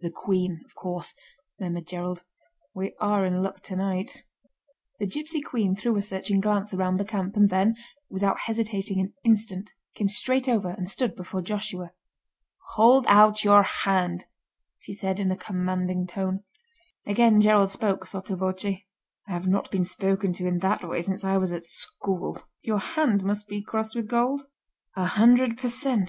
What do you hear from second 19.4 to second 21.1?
not been spoken to in that way